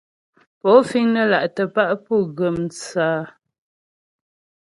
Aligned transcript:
Pó 0.59 0.71
fíŋ 0.89 1.05
nə́ 1.13 1.25
là'tə̀ 1.31 1.65
pá' 1.75 1.93
pú 2.05 2.15
gʉ́m 2.37 2.57
tsə́ 2.75 3.03
a? 3.19 3.25